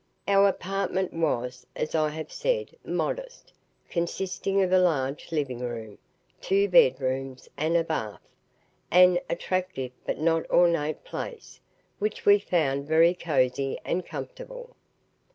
Our 0.27 0.47
apartment 0.47 1.13
was, 1.13 1.67
as 1.75 1.93
I 1.93 2.09
have 2.09 2.31
said, 2.31 2.75
modest, 2.83 3.53
consisting 3.87 4.59
of 4.63 4.71
a 4.71 4.79
large 4.79 5.31
living 5.31 5.59
room, 5.59 5.99
two 6.41 6.67
bedrooms, 6.67 7.47
and 7.55 7.75
bath 7.87 8.27
an 8.89 9.19
attractive 9.29 9.91
but 10.03 10.17
not 10.17 10.49
ornate 10.49 11.03
place, 11.03 11.59
which 11.99 12.25
we 12.25 12.39
found 12.39 12.87
very 12.87 13.13
cosy 13.13 13.77
and 13.85 14.03
comfortable. 14.03 14.75